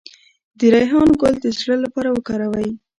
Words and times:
د 0.57 0.59
ریحان 0.73 1.09
ګل 1.21 1.35
د 1.41 1.45
زړه 1.59 1.75
لپاره 1.83 2.09
وکاروئ 2.11 2.69